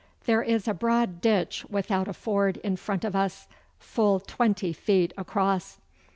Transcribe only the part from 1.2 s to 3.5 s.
ditch without a ford in front of us,